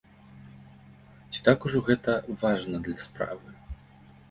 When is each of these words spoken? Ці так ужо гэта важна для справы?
Ці 1.35 1.43
так 1.49 1.59
ужо 1.69 1.79
гэта 1.91 2.17
важна 2.47 2.83
для 2.87 2.99
справы? 3.09 3.49